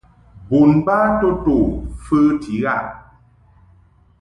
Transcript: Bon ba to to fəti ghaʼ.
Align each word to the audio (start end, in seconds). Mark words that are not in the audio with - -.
Bon 0.49 0.71
ba 0.85 0.99
to 1.19 1.29
to 1.43 1.55
fəti 2.03 2.53
ghaʼ. 2.63 2.85